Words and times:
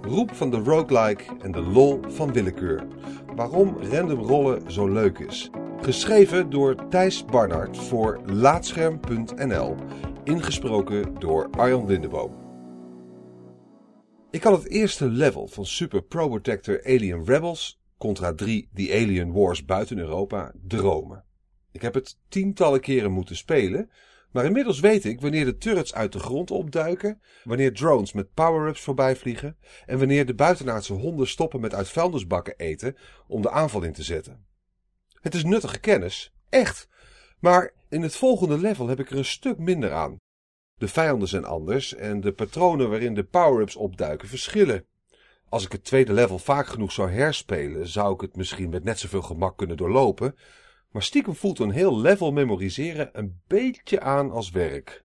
Roep 0.00 0.34
van 0.34 0.50
de 0.50 0.56
roguelike 0.56 1.24
en 1.40 1.52
de 1.52 1.60
lol 1.60 2.00
van 2.08 2.32
willekeur. 2.32 2.86
Waarom 3.36 3.76
random 3.76 4.20
rollen 4.20 4.72
zo 4.72 4.88
leuk 4.88 5.18
is. 5.18 5.50
Geschreven 5.80 6.50
door 6.50 6.88
Thijs 6.88 7.24
Barnard 7.24 7.78
voor 7.78 8.20
Laatscherm.nl. 8.26 9.76
Ingesproken 10.24 11.14
door 11.18 11.48
Arjan 11.50 11.86
Lindeboom. 11.86 12.42
Ik 14.30 14.40
kan 14.40 14.52
het 14.52 14.68
eerste 14.68 15.08
level 15.08 15.46
van 15.46 15.66
Super 15.66 16.02
Pro 16.02 16.28
Protector 16.28 16.84
Alien 16.84 17.24
Rebels 17.24 17.80
contra 17.98 18.34
3 18.34 18.68
The 18.74 18.90
Alien 18.92 19.32
Wars 19.32 19.64
buiten 19.64 19.98
Europa 19.98 20.52
dromen. 20.66 21.24
Ik 21.72 21.82
heb 21.82 21.94
het 21.94 22.18
tientallen 22.28 22.80
keren 22.80 23.12
moeten 23.12 23.36
spelen, 23.36 23.90
maar 24.32 24.44
inmiddels 24.44 24.80
weet 24.80 25.04
ik 25.04 25.20
wanneer 25.20 25.44
de 25.44 25.56
turrets 25.56 25.94
uit 25.94 26.12
de 26.12 26.18
grond 26.18 26.50
opduiken, 26.50 27.20
wanneer 27.44 27.74
drones 27.74 28.12
met 28.12 28.34
power-ups 28.34 28.80
voorbij 28.80 29.16
vliegen 29.16 29.56
en 29.86 29.98
wanneer 29.98 30.26
de 30.26 30.34
buitenaardse 30.34 30.92
honden 30.92 31.28
stoppen 31.28 31.60
met 31.60 31.74
uit 31.74 31.88
vuilnisbakken 31.88 32.56
eten 32.56 32.96
om 33.26 33.42
de 33.42 33.50
aanval 33.50 33.82
in 33.82 33.92
te 33.92 34.02
zetten. 34.02 34.46
Het 35.20 35.34
is 35.34 35.44
nuttige 35.44 35.80
kennis, 35.80 36.32
echt, 36.48 36.88
maar 37.38 37.72
in 37.88 38.02
het 38.02 38.16
volgende 38.16 38.58
level 38.58 38.88
heb 38.88 39.00
ik 39.00 39.10
er 39.10 39.16
een 39.16 39.24
stuk 39.24 39.58
minder 39.58 39.92
aan. 39.92 40.16
De 40.74 40.88
vijanden 40.88 41.28
zijn 41.28 41.44
anders 41.44 41.94
en 41.94 42.20
de 42.20 42.32
patronen 42.32 42.90
waarin 42.90 43.14
de 43.14 43.24
power-ups 43.24 43.76
opduiken 43.76 44.28
verschillen. 44.28 44.86
Als 45.48 45.64
ik 45.64 45.72
het 45.72 45.84
tweede 45.84 46.12
level 46.12 46.38
vaak 46.38 46.66
genoeg 46.66 46.92
zou 46.92 47.10
herspelen, 47.10 47.88
zou 47.88 48.14
ik 48.14 48.20
het 48.20 48.36
misschien 48.36 48.70
met 48.70 48.84
net 48.84 48.98
zoveel 48.98 49.22
gemak 49.22 49.56
kunnen 49.56 49.76
doorlopen, 49.76 50.34
maar 50.92 51.02
stiekem 51.02 51.34
voelt 51.34 51.58
een 51.58 51.70
heel 51.70 52.00
level 52.00 52.32
memoriseren 52.32 53.10
een 53.12 53.40
beetje 53.46 54.00
aan 54.00 54.30
als 54.30 54.50
werk. 54.50 55.04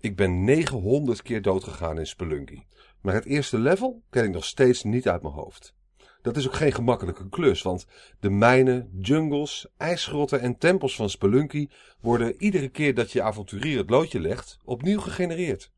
Ik 0.00 0.16
ben 0.16 0.44
900 0.44 1.22
keer 1.22 1.42
doodgegaan 1.42 1.98
in 1.98 2.06
Spelunky, 2.06 2.62
maar 3.00 3.14
het 3.14 3.24
eerste 3.24 3.58
level 3.58 4.02
ken 4.10 4.24
ik 4.24 4.30
nog 4.30 4.44
steeds 4.44 4.82
niet 4.82 5.08
uit 5.08 5.22
mijn 5.22 5.34
hoofd. 5.34 5.74
Dat 6.22 6.36
is 6.36 6.46
ook 6.46 6.54
geen 6.54 6.72
gemakkelijke 6.72 7.28
klus, 7.28 7.62
want 7.62 7.86
de 8.20 8.30
mijnen, 8.30 8.90
jungles, 9.00 9.66
ijsgrotten 9.76 10.40
en 10.40 10.58
tempels 10.58 10.96
van 10.96 11.10
Spelunky 11.10 11.68
worden 12.00 12.42
iedere 12.42 12.68
keer 12.68 12.94
dat 12.94 13.12
je 13.12 13.22
avonturier 13.22 13.78
het 13.78 13.90
loodje 13.90 14.20
legt, 14.20 14.58
opnieuw 14.64 15.00
gegenereerd. 15.00 15.70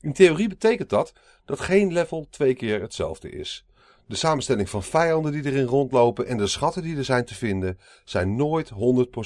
In 0.00 0.12
theorie 0.12 0.48
betekent 0.48 0.90
dat 0.90 1.12
dat 1.44 1.60
geen 1.60 1.92
level 1.92 2.26
twee 2.30 2.54
keer 2.54 2.80
hetzelfde 2.80 3.30
is. 3.30 3.66
De 4.12 4.18
samenstelling 4.18 4.70
van 4.70 4.82
vijanden 4.82 5.32
die 5.32 5.44
erin 5.44 5.64
rondlopen 5.64 6.26
en 6.26 6.36
de 6.36 6.46
schatten 6.46 6.82
die 6.82 6.96
er 6.96 7.04
zijn 7.04 7.24
te 7.24 7.34
vinden 7.34 7.78
zijn 8.04 8.36
nooit 8.36 8.70
100% 8.70 8.74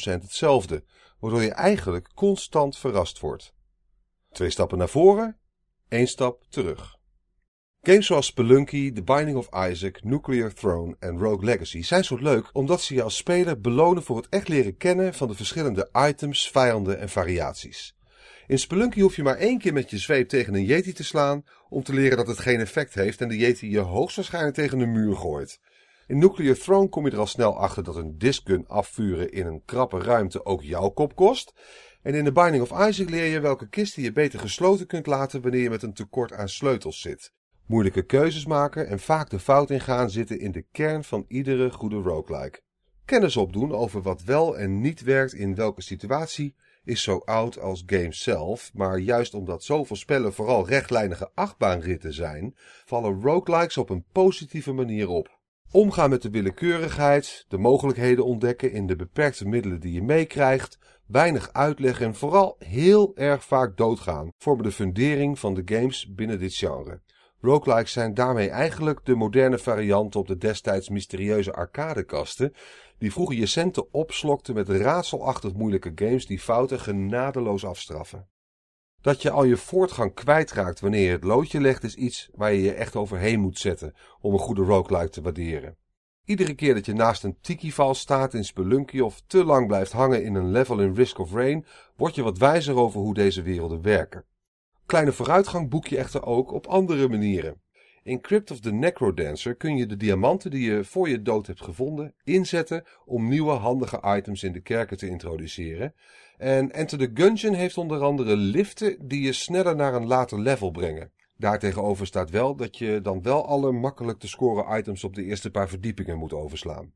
hetzelfde, 0.03 0.85
waardoor 1.21 1.43
je 1.43 1.53
eigenlijk 1.53 2.09
constant 2.15 2.79
verrast 2.79 3.21
wordt. 3.21 3.55
Twee 4.33 4.51
stappen 4.51 4.79
naar 4.79 4.89
voren, 4.89 5.37
één 5.89 6.07
stap 6.07 6.45
terug. 6.49 6.97
Games 7.83 8.07
zoals 8.07 8.27
Spelunky, 8.27 8.93
The 8.93 9.03
Binding 9.03 9.37
of 9.37 9.49
Isaac, 9.71 10.03
Nuclear 10.05 10.53
Throne 10.53 10.97
en 10.99 11.19
Rogue 11.19 11.45
Legacy 11.45 11.83
zijn 11.83 12.05
zo 12.05 12.17
leuk 12.17 12.51
omdat 12.53 12.81
ze 12.81 12.95
je 12.95 13.03
als 13.03 13.17
speler 13.17 13.61
belonen 13.61 14.03
voor 14.03 14.17
het 14.17 14.29
echt 14.29 14.49
leren 14.49 14.77
kennen 14.77 15.15
van 15.15 15.29
de 15.29 15.35
verschillende 15.35 15.89
items, 15.93 16.51
vijanden 16.51 16.99
en 16.99 17.09
variaties. 17.09 17.96
In 18.47 18.59
Spelunky 18.59 19.01
hoef 19.01 19.17
je 19.17 19.23
maar 19.23 19.37
één 19.37 19.59
keer 19.59 19.73
met 19.73 19.91
je 19.91 19.99
zweep 19.99 20.29
tegen 20.29 20.55
een 20.55 20.65
yeti 20.65 20.93
te 20.93 21.05
slaan 21.05 21.45
om 21.69 21.83
te 21.83 21.95
leren 21.95 22.17
dat 22.17 22.27
het 22.27 22.39
geen 22.39 22.61
effect 22.61 22.95
heeft 22.95 23.21
en 23.21 23.29
de 23.29 23.37
yeti 23.37 23.71
je 23.71 23.79
hoogstwaarschijnlijk 23.79 24.55
tegen 24.55 24.79
de 24.79 24.87
muur 24.87 25.17
gooit. 25.17 25.61
In 26.07 26.19
Nuclear 26.19 26.55
Throne 26.55 26.89
kom 26.89 27.05
je 27.05 27.11
er 27.11 27.19
al 27.19 27.27
snel 27.27 27.59
achter 27.59 27.85
dat 27.85 27.97
een 27.97 28.19
discgun 28.19 28.65
afvuren 28.69 29.33
in 29.33 29.47
een 29.47 29.63
krappe 29.65 29.99
ruimte 29.99 30.45
ook 30.45 30.63
jouw 30.63 30.89
kop 30.89 31.17
kost. 31.17 31.53
En 32.03 32.15
in 32.15 32.25
The 32.25 32.33
Binding 32.33 32.63
of 32.63 32.89
Isaac 32.89 33.11
leer 33.11 33.25
je 33.25 33.41
welke 33.41 33.69
kisten 33.69 34.03
je 34.03 34.13
beter 34.13 34.39
gesloten 34.39 34.87
kunt 34.87 35.07
laten 35.07 35.43
wanneer 35.43 35.63
je 35.63 35.71
met 35.71 35.83
een 35.83 35.95
tekort 35.95 36.33
aan 36.33 36.49
sleutels 36.49 37.01
zit. 37.01 37.33
Moeilijke 37.67 38.03
keuzes 38.03 38.47
maken 38.47 38.89
en 38.89 39.01
vaak 39.01 39.31
de 39.31 39.39
fout 39.39 39.71
ingaan 39.71 40.11
zitten 40.11 40.41
in 40.41 40.53
de 40.53 40.65
kern 40.73 41.05
van 41.05 41.25
iedere 41.29 41.71
goede 41.71 41.97
roguelike. 41.97 42.61
Kennis 43.05 43.37
opdoen 43.37 43.73
over 43.73 44.03
wat 44.03 44.23
wel 44.23 44.59
en 44.59 44.81
niet 44.81 45.03
werkt 45.03 45.33
in 45.33 45.55
welke 45.55 45.83
situatie 45.83 46.55
is 46.87 47.03
zo 47.03 47.19
oud 47.25 47.61
als 47.61 47.83
games 47.87 48.23
zelf, 48.23 48.71
maar 48.75 48.99
juist 48.99 49.35
omdat 49.35 49.65
zoveel 49.65 49.97
spellen 49.97 50.33
vooral 50.33 50.69
rechtlijnige 50.69 51.31
achtbaanritten 51.35 52.13
zijn, 52.13 52.55
vallen 52.85 53.23
roguelikes 53.23 53.77
op 53.77 53.91
een 53.91 54.05
positieve 54.13 54.73
manier 54.73 55.09
op. 55.09 55.39
Omgaan 55.71 56.11
met 56.11 56.23
de 56.23 56.31
willekeurigheid, 56.31 57.45
de 57.49 57.59
mogelijkheden 57.59 58.25
ontdekken 58.25 58.73
in 58.73 58.87
de 58.87 58.97
beperkte 58.97 59.49
middelen 59.49 59.81
die 59.81 59.93
je 59.93 60.03
meekrijgt, 60.03 60.79
weinig 61.07 61.53
uitleg 61.53 62.01
en 62.01 62.15
vooral 62.15 62.57
heel 62.59 63.17
erg 63.17 63.45
vaak 63.45 63.77
doodgaan 63.77 64.31
vormen 64.39 64.65
de 64.65 64.73
fundering 64.73 65.39
van 65.39 65.55
de 65.55 65.63
games 65.65 66.15
binnen 66.15 66.39
dit 66.39 66.55
genre. 66.55 67.01
Roguelikes 67.47 67.93
zijn 67.93 68.15
daarmee 68.15 68.51
eigenlijk 68.51 69.01
de 69.05 69.15
moderne 69.15 69.59
variant 69.59 70.17
op 70.17 70.27
de 70.27 70.37
destijds 70.37 70.89
mysterieuze 70.89 71.53
arcadekasten, 71.53 72.53
die 72.99 73.13
vroeger 73.13 73.37
je 73.37 73.47
centen 73.47 73.93
opslokten 73.93 74.55
met 74.55 74.69
raadselachtig 74.69 75.55
moeilijke 75.55 75.93
games 75.95 76.27
die 76.27 76.39
fouten 76.39 76.81
genadeloos 76.81 77.65
afstraffen. 77.65 78.29
Dat 79.01 79.23
je 79.23 79.31
al 79.31 79.45
je 79.45 79.57
voortgang 79.57 80.15
kwijtraakt 80.15 80.81
wanneer 80.81 81.05
je 81.05 81.11
het 81.11 81.25
loodje 81.25 81.61
legt 81.61 81.85
is 81.85 81.95
iets 81.95 82.29
waar 82.35 82.53
je 82.53 82.63
je 82.63 82.73
echt 82.73 82.97
overheen 82.97 83.41
moet 83.41 83.59
zetten 83.59 83.95
om 84.21 84.33
een 84.33 84.39
goede 84.39 84.63
roguelike 84.63 85.11
te 85.11 85.23
waarderen. 85.23 85.77
Iedere 86.25 86.55
keer 86.55 86.75
dat 86.75 86.87
je 86.87 86.93
naast 86.93 87.25
een 87.25 87.39
tiki-val 87.41 87.95
staat 87.95 88.35
in 88.35 88.45
Spelunky 88.45 89.01
of 89.01 89.23
te 89.27 89.45
lang 89.45 89.67
blijft 89.67 89.93
hangen 89.93 90.25
in 90.25 90.35
een 90.35 90.51
level 90.51 90.81
in 90.81 90.95
Risk 90.95 91.19
of 91.19 91.33
Rain, 91.33 91.67
word 91.97 92.15
je 92.15 92.23
wat 92.23 92.39
wijzer 92.39 92.77
over 92.77 93.01
hoe 93.01 93.15
deze 93.15 93.43
werelden 93.43 93.83
werken. 93.83 94.25
Kleine 94.87 95.13
vooruitgang 95.13 95.69
boek 95.69 95.87
je 95.87 95.97
echter 95.97 96.27
ook 96.27 96.53
op 96.53 96.67
andere 96.67 97.09
manieren. 97.09 97.61
In 98.03 98.21
Crypt 98.21 98.51
of 98.51 98.61
the 98.61 98.73
Necrodancer 98.73 99.55
kun 99.55 99.77
je 99.77 99.87
de 99.87 99.97
diamanten 99.97 100.51
die 100.51 100.71
je 100.71 100.85
voor 100.85 101.09
je 101.09 101.23
dood 101.23 101.47
hebt 101.47 101.63
gevonden 101.63 102.15
inzetten 102.25 102.85
om 103.05 103.29
nieuwe 103.29 103.51
handige 103.51 104.17
items 104.17 104.43
in 104.43 104.53
de 104.53 104.61
kerken 104.61 104.97
te 104.97 105.09
introduceren. 105.09 105.95
En 106.37 106.73
Enter 106.73 106.99
the 106.99 107.11
Gungeon 107.15 107.55
heeft 107.55 107.79
onder 107.79 108.03
andere 108.03 108.37
liften 108.37 109.09
die 109.09 109.23
je 109.23 109.33
sneller 109.33 109.77
naar 109.77 109.95
een 109.95 110.07
later 110.07 110.41
level 110.41 110.71
brengen. 110.71 111.13
Daartegenover 111.37 112.07
staat 112.07 112.31
wel 112.31 112.57
dat 112.57 112.79
je 112.79 113.01
dan 113.03 113.23
wel 113.23 113.47
alle 113.47 113.73
makkelijk 113.73 114.19
te 114.19 114.29
scoren 114.29 114.79
items 114.79 115.05
op 115.05 115.15
de 115.15 115.25
eerste 115.25 115.51
paar 115.51 115.69
verdiepingen 115.69 116.19
moet 116.19 116.33
overslaan. 116.33 116.93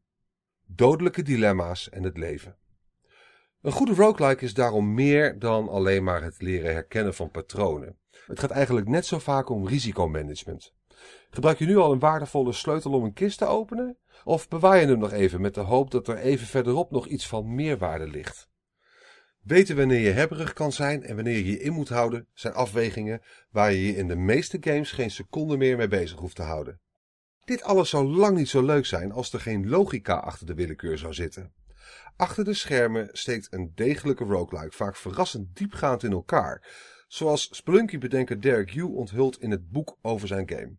Dodelijke 0.67 1.23
dilemma's 1.23 1.89
en 1.89 2.03
het 2.03 2.17
leven. 2.17 2.57
Een 3.63 3.73
goede 3.73 3.95
roguelike 3.95 4.45
is 4.45 4.55
daarom 4.55 4.95
meer 4.95 5.39
dan 5.39 5.69
alleen 5.69 6.05
maar 6.05 6.23
het 6.23 6.43
leren 6.43 6.73
herkennen 6.73 7.15
van 7.15 7.31
patronen. 7.31 7.99
Het 8.27 8.41
gaat 8.41 8.51
eigenlijk 8.51 8.89
net 8.89 9.07
zo 9.07 9.19
vaak 9.19 9.49
om 9.49 9.67
risicomanagement. 9.67 10.75
Gebruik 11.31 11.59
je 11.59 11.67
nu 11.67 11.77
al 11.77 11.93
een 11.93 11.99
waardevolle 11.99 12.53
sleutel 12.53 12.93
om 12.93 13.05
een 13.05 13.13
kist 13.13 13.39
te 13.39 13.47
openen? 13.47 13.97
Of 14.25 14.49
bewaar 14.49 14.81
je 14.81 14.87
hem 14.87 14.99
nog 14.99 15.13
even 15.13 15.41
met 15.41 15.55
de 15.55 15.61
hoop 15.61 15.91
dat 15.91 16.09
er 16.09 16.17
even 16.17 16.47
verderop 16.47 16.91
nog 16.91 17.07
iets 17.07 17.27
van 17.27 17.55
meerwaarde 17.55 18.09
ligt? 18.09 18.49
Weten 19.43 19.77
wanneer 19.77 20.01
je 20.01 20.11
hebberig 20.11 20.53
kan 20.53 20.73
zijn 20.73 21.03
en 21.03 21.15
wanneer 21.15 21.37
je 21.37 21.51
je 21.51 21.61
in 21.61 21.73
moet 21.73 21.89
houden, 21.89 22.27
zijn 22.33 22.55
afwegingen 22.55 23.23
waar 23.51 23.73
je 23.73 23.87
je 23.87 23.97
in 23.97 24.09
de 24.09 24.17
meeste 24.17 24.59
games 24.61 24.93
geen 24.93 25.11
seconde 25.11 25.57
meer 25.57 25.77
mee 25.77 25.89
bezig 25.89 26.19
hoeft 26.19 26.37
te 26.37 26.43
houden. 26.43 26.81
Dit 27.45 27.63
alles 27.63 27.91
zou 27.91 28.07
lang 28.07 28.37
niet 28.37 28.49
zo 28.49 28.63
leuk 28.63 28.87
zijn 28.87 29.13
als 29.13 29.33
er 29.33 29.41
geen 29.41 29.69
logica 29.69 30.15
achter 30.15 30.47
de 30.47 30.55
willekeur 30.55 30.99
zou 30.99 31.15
zitten. 31.15 31.53
Achter 32.17 32.45
de 32.45 32.55
schermen 32.55 33.09
steekt 33.13 33.53
een 33.53 33.73
degelijke 33.75 34.25
roguelike 34.25 34.77
vaak 34.77 34.97
verrassend 34.97 35.57
diepgaand 35.57 36.03
in 36.03 36.13
elkaar, 36.13 36.69
zoals 37.09 37.49
Spelunky-bedenker 37.57 38.41
Derek 38.41 38.71
Yu 38.71 38.83
onthult 38.83 39.41
in 39.41 39.51
het 39.51 39.71
boek 39.71 39.97
over 40.03 40.29
zijn 40.29 40.49
game. 40.49 40.77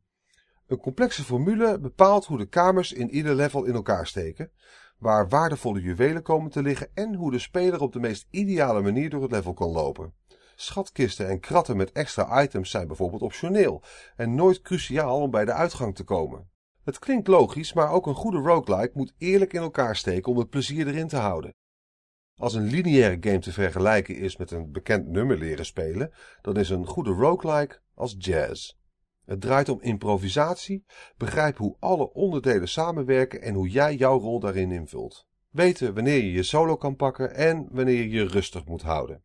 Een 0.68 0.78
complexe 0.78 1.24
formule 1.24 1.80
bepaalt 1.80 2.26
hoe 2.26 2.38
de 2.38 2.46
kamers 2.46 2.94
in 2.94 3.10
ieder 3.10 3.36
level 3.36 3.64
in 3.64 3.74
elkaar 3.74 4.08
steken, 4.08 4.52
waar 4.98 5.30
waardevolle 5.30 5.82
juwelen 5.82 6.22
komen 6.22 6.52
te 6.52 6.62
liggen 6.62 6.90
en 6.94 7.16
hoe 7.16 7.32
de 7.32 7.40
speler 7.40 7.82
op 7.82 7.94
de 7.94 8.00
meest 8.00 8.28
ideale 8.30 8.82
manier 8.82 9.10
door 9.10 9.22
het 9.22 9.32
level 9.32 9.54
kan 9.54 9.70
lopen. 9.70 10.14
Schatkisten 10.56 11.28
en 11.28 11.40
kratten 11.40 11.78
met 11.78 11.92
extra 11.92 12.44
items 12.44 12.70
zijn 12.70 12.88
bijvoorbeeld 12.88 13.22
optioneel 13.22 13.84
en 14.16 14.36
nooit 14.36 14.62
cruciaal 14.62 15.22
om 15.22 15.32
bij 15.32 15.46
de 15.46 15.54
uitgang 15.54 15.96
te 15.96 16.04
komen. 16.04 16.50
Het 16.84 17.00
klinkt 17.00 17.28
logisch, 17.28 17.74
maar 17.74 17.92
ook 17.92 18.08
een 18.08 18.16
goede 18.16 18.38
roguelike 18.38 18.98
moet 18.98 19.14
eerlijk 19.18 19.54
in 19.54 19.62
elkaar 19.62 19.96
steken 19.96 20.32
om 20.32 20.38
het 20.38 20.50
plezier 20.50 20.88
erin 20.88 21.08
te 21.08 21.18
houden. 21.18 21.54
Als 22.36 22.54
een 22.54 22.68
lineaire 22.68 23.18
game 23.20 23.40
te 23.40 23.52
vergelijken 23.52 24.16
is 24.16 24.38
met 24.38 24.52
een 24.52 24.72
bekend 24.72 25.08
nummer 25.08 25.38
leren 25.38 25.66
spelen, 25.66 26.14
dan 26.42 26.58
is 26.58 26.70
een 26.70 26.86
goede 26.86 27.12
roguelike 27.12 27.80
als 27.96 28.16
jazz. 28.18 28.74
Het 29.26 29.42
draait 29.42 29.70
om 29.70 29.82
improvisatie, 29.82 30.86
begrijpen 31.18 31.64
hoe 31.64 31.76
alle 31.80 32.14
onderdelen 32.14 32.68
samenwerken 32.68 33.42
en 33.42 33.54
hoe 33.54 33.70
jij 33.70 33.96
jouw 33.96 34.20
rol 34.20 34.40
daarin 34.40 34.72
invult. 34.72 35.28
Weten 35.50 35.94
wanneer 35.94 36.24
je 36.24 36.32
je 36.32 36.44
solo 36.44 36.76
kan 36.76 36.96
pakken 36.96 37.36
en 37.36 37.68
wanneer 37.72 37.98
je 37.98 38.10
je 38.10 38.28
rustig 38.28 38.66
moet 38.66 38.82
houden. 38.82 39.24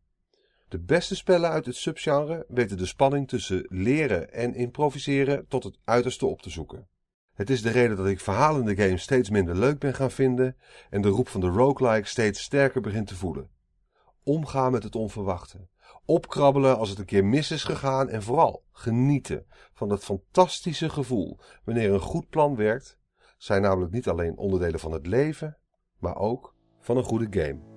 De 0.67 0.79
beste 0.79 1.15
spellen 1.15 1.49
uit 1.49 1.65
het 1.65 1.75
subgenre 1.75 2.45
weten 2.47 2.77
de 2.77 2.85
spanning 2.85 3.27
tussen 3.27 3.65
leren 3.69 4.33
en 4.33 4.55
improviseren 4.55 5.47
tot 5.47 5.63
het 5.63 5.77
uiterste 5.83 6.25
op 6.25 6.41
te 6.41 6.49
zoeken. 6.49 6.87
Het 7.37 7.49
is 7.49 7.61
de 7.61 7.69
reden 7.69 7.97
dat 7.97 8.07
ik 8.07 8.19
verhalende 8.19 8.75
games 8.75 9.01
steeds 9.01 9.29
minder 9.29 9.55
leuk 9.55 9.79
ben 9.79 9.93
gaan 9.93 10.11
vinden 10.11 10.55
en 10.89 11.01
de 11.01 11.07
roep 11.07 11.27
van 11.27 11.41
de 11.41 11.47
roguelike 11.47 12.07
steeds 12.07 12.41
sterker 12.41 12.81
begint 12.81 13.07
te 13.07 13.15
voelen. 13.15 13.49
Omgaan 14.23 14.71
met 14.71 14.83
het 14.83 14.95
onverwachte. 14.95 15.67
Opkrabbelen 16.05 16.77
als 16.77 16.89
het 16.89 16.99
een 16.99 17.05
keer 17.05 17.25
mis 17.25 17.51
is 17.51 17.63
gegaan 17.63 18.09
en 18.09 18.23
vooral 18.23 18.63
genieten 18.71 19.45
van 19.73 19.89
het 19.89 20.03
fantastische 20.03 20.89
gevoel 20.89 21.39
wanneer 21.63 21.93
een 21.93 21.99
goed 21.99 22.29
plan 22.29 22.55
werkt, 22.55 22.97
zijn 23.37 23.61
namelijk 23.61 23.91
niet 23.91 24.07
alleen 24.07 24.37
onderdelen 24.37 24.79
van 24.79 24.91
het 24.91 25.07
leven, 25.07 25.57
maar 25.97 26.15
ook 26.15 26.55
van 26.79 26.97
een 26.97 27.03
goede 27.03 27.27
game. 27.29 27.76